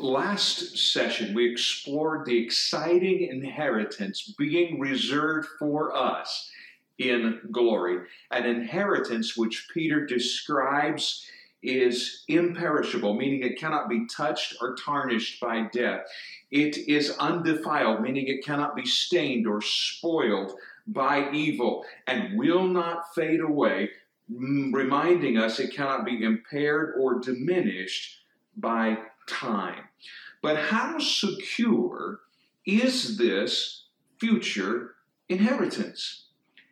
Last 0.00 0.78
session, 0.78 1.34
we 1.34 1.52
explored 1.52 2.24
the 2.24 2.42
exciting 2.42 3.20
inheritance 3.20 4.32
being 4.38 4.80
reserved 4.80 5.46
for 5.58 5.94
us 5.94 6.50
in 6.96 7.38
glory. 7.52 8.06
An 8.30 8.46
inheritance 8.46 9.36
which 9.36 9.68
Peter 9.74 10.06
describes 10.06 11.28
is 11.62 12.24
imperishable, 12.28 13.12
meaning 13.12 13.42
it 13.42 13.58
cannot 13.58 13.90
be 13.90 14.06
touched 14.06 14.56
or 14.62 14.74
tarnished 14.74 15.38
by 15.38 15.68
death. 15.70 16.06
It 16.50 16.78
is 16.78 17.14
undefiled, 17.18 18.00
meaning 18.00 18.26
it 18.26 18.42
cannot 18.42 18.74
be 18.74 18.86
stained 18.86 19.46
or 19.46 19.60
spoiled 19.60 20.54
by 20.86 21.30
evil, 21.30 21.84
and 22.06 22.38
will 22.38 22.66
not 22.66 23.14
fade 23.14 23.40
away, 23.40 23.90
mm, 24.32 24.72
reminding 24.72 25.36
us 25.36 25.60
it 25.60 25.74
cannot 25.74 26.06
be 26.06 26.24
impaired 26.24 26.94
or 26.98 27.20
diminished 27.20 28.16
by 28.56 28.96
time. 29.30 29.84
But 30.42 30.56
how 30.56 30.98
secure 30.98 32.20
is 32.66 33.18
this 33.18 33.84
future 34.18 34.94
inheritance? 35.28 36.26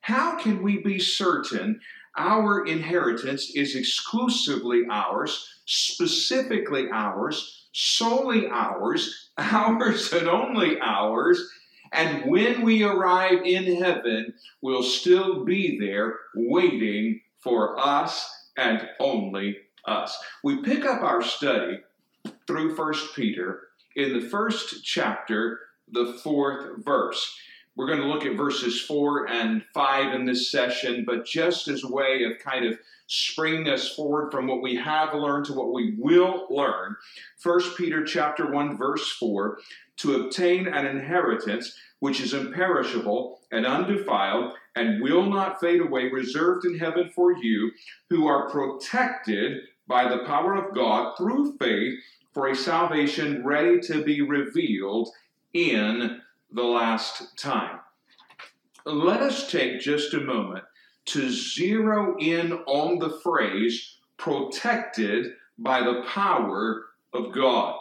How 0.00 0.36
can 0.38 0.62
we 0.62 0.78
be 0.78 0.98
certain 0.98 1.80
our 2.16 2.66
inheritance 2.66 3.52
is 3.54 3.76
exclusively 3.76 4.82
ours, 4.90 5.48
specifically 5.64 6.88
ours, 6.92 7.68
solely 7.72 8.48
ours, 8.48 9.30
ours 9.38 10.12
and 10.12 10.28
only 10.28 10.78
ours. 10.80 11.50
And 11.92 12.30
when 12.30 12.62
we 12.62 12.82
arrive 12.82 13.42
in 13.44 13.82
heaven, 13.82 14.34
we'll 14.60 14.82
still 14.82 15.44
be 15.44 15.78
there 15.78 16.18
waiting 16.34 17.20
for 17.40 17.78
us 17.78 18.48
and 18.56 18.88
only 19.00 19.56
us. 19.86 20.16
We 20.44 20.62
pick 20.62 20.84
up 20.84 21.02
our 21.02 21.22
study 21.22 21.78
through 22.60 22.76
First 22.76 23.16
Peter 23.16 23.68
in 23.96 24.12
the 24.12 24.28
first 24.28 24.84
chapter, 24.84 25.60
the 25.90 26.18
fourth 26.22 26.84
verse. 26.84 27.38
We're 27.74 27.86
going 27.86 28.00
to 28.00 28.06
look 28.06 28.26
at 28.26 28.36
verses 28.36 28.82
4 28.82 29.30
and 29.30 29.64
5 29.72 30.14
in 30.14 30.26
this 30.26 30.50
session, 30.50 31.04
but 31.06 31.24
just 31.24 31.68
as 31.68 31.84
a 31.84 31.90
way 31.90 32.24
of 32.24 32.38
kind 32.44 32.66
of 32.66 32.78
springing 33.06 33.68
us 33.68 33.94
forward 33.94 34.30
from 34.30 34.46
what 34.46 34.60
we 34.60 34.76
have 34.76 35.14
learned 35.14 35.46
to 35.46 35.54
what 35.54 35.72
we 35.72 35.94
will 35.98 36.46
learn. 36.50 36.96
1 37.42 37.60
Peter 37.76 38.04
chapter 38.04 38.50
1 38.50 38.76
verse 38.76 39.08
4, 39.12 39.58
to 39.98 40.22
obtain 40.22 40.68
an 40.68 40.86
inheritance 40.86 41.74
which 42.00 42.20
is 42.20 42.34
imperishable 42.34 43.40
and 43.50 43.64
undefiled 43.64 44.52
and 44.76 45.02
will 45.02 45.24
not 45.24 45.60
fade 45.60 45.80
away, 45.80 46.10
reserved 46.10 46.66
in 46.66 46.78
heaven 46.78 47.10
for 47.14 47.32
you 47.32 47.70
who 48.10 48.26
are 48.26 48.50
protected 48.50 49.62
by 49.86 50.08
the 50.08 50.24
power 50.24 50.54
of 50.54 50.74
God 50.74 51.16
through 51.16 51.56
faith 51.58 51.98
for 52.32 52.48
a 52.48 52.54
salvation 52.54 53.44
ready 53.44 53.80
to 53.80 54.02
be 54.04 54.20
revealed 54.22 55.08
in 55.52 56.20
the 56.52 56.62
last 56.62 57.36
time. 57.36 57.80
Let 58.84 59.20
us 59.20 59.50
take 59.50 59.80
just 59.80 60.14
a 60.14 60.20
moment 60.20 60.64
to 61.06 61.30
zero 61.30 62.16
in 62.18 62.52
on 62.66 62.98
the 62.98 63.18
phrase 63.22 63.96
protected 64.16 65.32
by 65.58 65.80
the 65.80 66.04
power 66.06 66.86
of 67.12 67.32
God. 67.32 67.78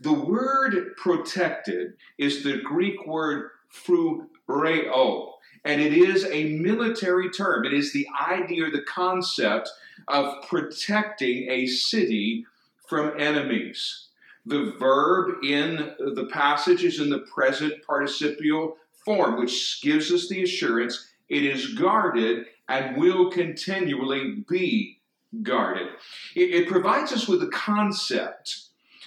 The 0.00 0.12
word 0.12 0.96
protected 0.96 1.94
is 2.18 2.42
the 2.42 2.58
Greek 2.58 3.06
word 3.06 3.50
phroureo, 3.72 5.32
and 5.64 5.80
it 5.80 5.92
is 5.92 6.24
a 6.24 6.56
military 6.58 7.30
term. 7.30 7.64
It 7.64 7.72
is 7.72 7.92
the 7.92 8.06
idea 8.28 8.70
the 8.70 8.82
concept 8.82 9.70
of 10.08 10.46
protecting 10.48 11.48
a 11.50 11.66
city 11.66 12.46
from 12.92 13.18
enemies. 13.18 14.08
The 14.44 14.74
verb 14.78 15.42
in 15.42 15.94
the 15.98 16.28
passage 16.30 16.84
is 16.84 17.00
in 17.00 17.08
the 17.08 17.20
present 17.20 17.72
participial 17.86 18.76
form, 19.02 19.38
which 19.38 19.80
gives 19.80 20.12
us 20.12 20.28
the 20.28 20.42
assurance 20.42 21.08
it 21.30 21.42
is 21.42 21.72
guarded 21.72 22.44
and 22.68 22.98
will 22.98 23.30
continually 23.30 24.44
be 24.46 25.00
guarded. 25.42 25.88
It, 26.36 26.50
it 26.50 26.68
provides 26.68 27.12
us 27.12 27.26
with 27.26 27.42
a 27.42 27.48
concept 27.48 28.64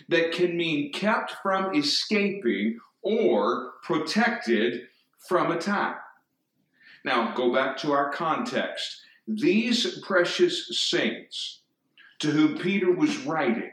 that 0.09 0.31
can 0.31 0.57
mean 0.57 0.91
kept 0.91 1.33
from 1.43 1.75
escaping 1.75 2.79
or 3.03 3.73
protected 3.83 4.87
from 5.19 5.51
attack. 5.51 6.01
Now, 7.03 7.35
go 7.35 7.53
back 7.53 7.77
to 7.77 7.91
our 7.91 8.11
context. 8.11 9.01
These 9.27 9.99
precious 9.99 10.75
saints 10.75 11.59
to 12.17 12.31
whom 12.31 12.57
Peter 12.57 12.91
was 12.91 13.15
writing 13.19 13.69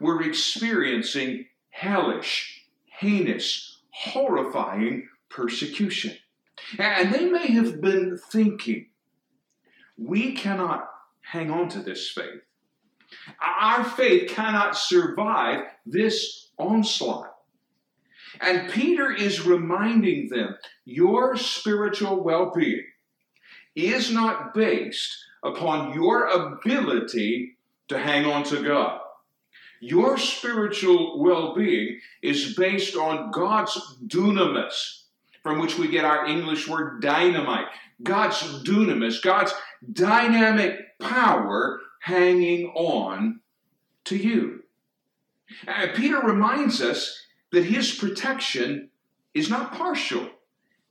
were 0.00 0.22
experiencing 0.22 1.46
hellish, 1.70 2.64
heinous, 2.86 3.80
horrifying 3.90 5.08
persecution. 5.28 6.16
And 6.78 7.12
they 7.12 7.26
may 7.26 7.48
have 7.52 7.80
been 7.80 8.18
thinking, 8.30 8.86
we 9.96 10.32
cannot 10.32 10.88
hang 11.20 11.50
on 11.50 11.68
to 11.70 11.80
this 11.80 12.10
faith. 12.10 12.42
Our 13.40 13.84
faith 13.84 14.30
cannot 14.30 14.76
survive 14.76 15.64
this 15.86 16.50
onslaught. 16.58 17.34
And 18.40 18.70
Peter 18.70 19.10
is 19.10 19.46
reminding 19.46 20.28
them 20.28 20.56
your 20.84 21.36
spiritual 21.36 22.22
well 22.22 22.52
being 22.54 22.84
is 23.74 24.12
not 24.12 24.54
based 24.54 25.16
upon 25.42 25.94
your 25.94 26.26
ability 26.26 27.56
to 27.88 27.98
hang 27.98 28.26
on 28.26 28.42
to 28.44 28.62
God. 28.62 29.00
Your 29.80 30.18
spiritual 30.18 31.20
well 31.22 31.54
being 31.54 32.00
is 32.22 32.54
based 32.54 32.96
on 32.96 33.30
God's 33.30 33.98
dunamis, 34.06 35.02
from 35.42 35.60
which 35.60 35.78
we 35.78 35.88
get 35.88 36.04
our 36.04 36.26
English 36.26 36.68
word 36.68 37.00
dynamite. 37.00 37.66
God's 38.02 38.62
dunamis, 38.64 39.22
God's 39.22 39.52
dynamic 39.92 40.98
power 40.98 41.80
hanging 42.00 42.68
on 42.74 43.40
to 44.04 44.16
you. 44.16 44.62
And 45.66 45.94
Peter 45.94 46.20
reminds 46.20 46.82
us 46.82 47.22
that 47.52 47.64
his 47.64 47.94
protection 47.94 48.90
is 49.34 49.48
not 49.48 49.72
partial, 49.72 50.28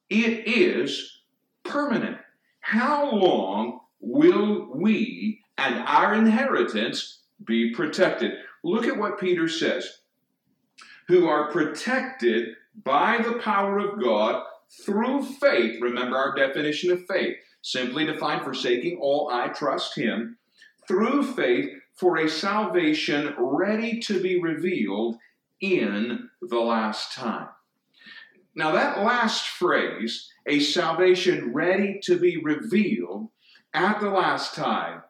it 0.10 0.48
is 0.48 1.22
permanent. 1.64 2.18
How 2.62 3.12
long 3.12 3.82
will 4.00 4.70
we 4.74 5.42
and 5.58 5.76
our 5.88 6.14
inheritance 6.14 7.22
be 7.44 7.74
protected? 7.74 8.34
Look 8.68 8.86
at 8.86 8.98
what 8.98 9.18
Peter 9.18 9.48
says 9.48 10.02
who 11.08 11.26
are 11.26 11.50
protected 11.54 12.50
by 12.84 13.18
the 13.24 13.40
power 13.40 13.80
of 13.80 14.04
God 14.04 14.44
through 14.86 15.24
faith. 15.24 15.82
Remember 15.82 16.18
our 16.18 16.36
definition 16.36 16.92
of 16.92 17.06
faith 17.06 17.38
simply 17.62 18.06
defined 18.06 18.44
forsaking 18.44 19.00
all, 19.02 19.30
I 19.32 19.48
trust 19.48 19.96
Him. 19.96 20.38
Through 20.86 21.34
faith 21.34 21.70
for 21.94 22.18
a 22.18 22.30
salvation 22.30 23.34
ready 23.38 24.02
to 24.02 24.22
be 24.22 24.42
revealed 24.42 25.16
in 25.62 26.30
the 26.42 26.60
last 26.60 27.14
time. 27.14 27.48
Now, 28.54 28.72
that 28.72 29.00
last 29.00 29.48
phrase, 29.48 30.30
a 30.46 30.60
salvation 30.60 31.54
ready 31.54 32.02
to 32.04 32.20
be 32.20 32.36
revealed 32.44 33.30
at 33.74 34.02
the 34.02 34.10
last 34.10 34.56
time, 34.56 35.04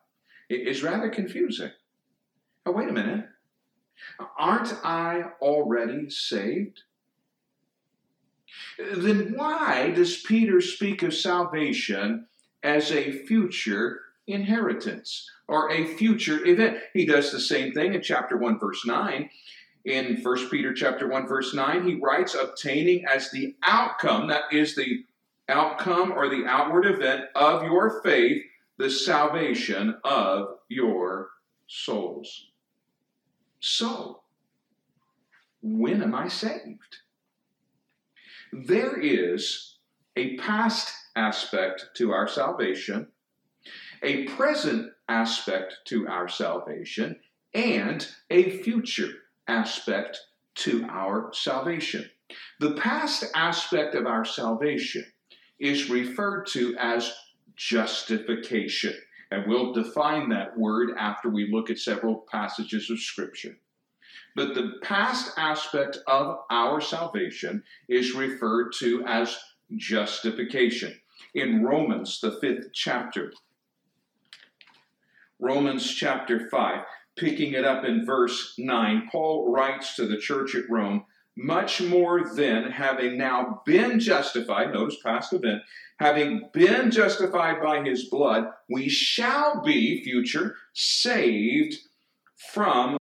is 0.47 0.83
rather 0.83 1.09
confusing. 1.09 1.71
Oh, 2.63 2.71
wait 2.71 2.89
a 2.89 2.93
minute. 2.93 3.25
Aren't 4.37 4.73
I 4.83 5.31
already 5.41 6.09
saved? 6.09 6.81
Then 8.77 9.33
why 9.35 9.91
does 9.91 10.21
Peter 10.21 10.61
speak 10.61 11.03
of 11.03 11.13
salvation 11.13 12.27
as 12.63 12.91
a 12.91 13.11
future 13.11 14.01
inheritance 14.27 15.29
or 15.47 15.71
a 15.71 15.85
future 15.95 16.45
event? 16.45 16.79
He 16.93 17.05
does 17.05 17.31
the 17.31 17.39
same 17.39 17.73
thing 17.73 17.93
in 17.93 18.01
chapter 18.01 18.37
1 18.37 18.59
verse 18.59 18.85
9. 18.85 19.29
In 19.85 20.21
1 20.21 20.49
Peter 20.49 20.73
chapter 20.73 21.07
1 21.07 21.27
verse 21.27 21.53
9, 21.53 21.87
he 21.87 21.95
writes 21.95 22.35
obtaining 22.35 23.05
as 23.05 23.31
the 23.31 23.55
outcome 23.63 24.27
that 24.27 24.43
is 24.51 24.75
the 24.75 25.05
outcome 25.49 26.11
or 26.11 26.29
the 26.29 26.45
outward 26.45 26.85
event 26.85 27.25
of 27.35 27.63
your 27.63 28.01
faith 28.01 28.43
the 28.77 28.89
salvation 28.89 29.97
of 30.03 30.59
your 30.69 31.29
souls. 31.67 32.47
So, 33.59 34.21
when 35.61 36.03
am 36.03 36.13
I 36.15 36.27
saved? 36.27 36.97
There 38.53 38.99
is 38.99 39.77
a 40.15 40.37
past 40.37 40.93
aspect 41.15 41.87
to 41.95 42.11
our 42.11 42.27
salvation, 42.27 43.07
a 44.03 44.25
present 44.25 44.91
aspect 45.09 45.75
to 45.85 46.07
our 46.07 46.27
salvation, 46.27 47.19
and 47.53 48.07
a 48.29 48.61
future 48.61 49.11
aspect 49.47 50.19
to 50.55 50.85
our 50.89 51.31
salvation. 51.33 52.09
The 52.59 52.73
past 52.73 53.25
aspect 53.35 53.95
of 53.95 54.05
our 54.05 54.25
salvation 54.25 55.05
is 55.59 55.89
referred 55.89 56.47
to 56.47 56.75
as 56.77 57.13
justification. 57.55 58.93
And 59.31 59.45
we'll 59.47 59.73
define 59.73 60.29
that 60.29 60.57
word 60.57 60.91
after 60.97 61.29
we 61.29 61.51
look 61.51 61.69
at 61.69 61.79
several 61.79 62.25
passages 62.31 62.89
of 62.89 62.99
Scripture. 62.99 63.57
But 64.35 64.53
the 64.53 64.73
past 64.81 65.31
aspect 65.37 65.97
of 66.07 66.37
our 66.49 66.79
salvation 66.79 67.63
is 67.89 68.13
referred 68.13 68.71
to 68.79 69.03
as 69.05 69.37
justification. 69.75 70.99
In 71.33 71.63
Romans, 71.63 72.19
the 72.21 72.39
fifth 72.39 72.71
chapter, 72.73 73.33
Romans 75.39 75.93
chapter 75.93 76.49
5, 76.49 76.83
picking 77.15 77.53
it 77.53 77.65
up 77.65 77.83
in 77.83 78.05
verse 78.05 78.53
9, 78.57 79.09
Paul 79.11 79.51
writes 79.51 79.95
to 79.95 80.07
the 80.07 80.17
church 80.17 80.55
at 80.55 80.69
Rome, 80.69 81.05
much 81.37 81.81
more 81.81 82.33
than 82.35 82.71
having 82.71 83.17
now 83.17 83.61
been 83.65 83.99
justified, 83.99 84.73
notice 84.73 84.97
past 85.03 85.33
event, 85.33 85.61
having 85.99 86.49
been 86.51 86.91
justified 86.91 87.61
by 87.61 87.83
his 87.83 88.09
blood, 88.09 88.45
we 88.69 88.89
shall 88.89 89.61
be, 89.63 90.03
future, 90.03 90.55
saved 90.73 91.75
from 92.51 92.97